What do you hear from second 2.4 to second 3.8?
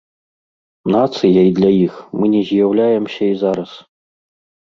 з'яўляемся і зараз.